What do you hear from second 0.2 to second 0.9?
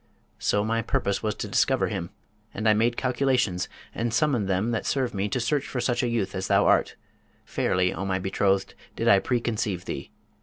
So my